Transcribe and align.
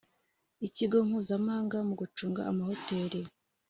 Ikigo 0.67 0.97
mpuzamahanga 1.07 1.77
mu 1.87 1.93
gucunga 2.01 2.41
amahoteli 2.51 3.21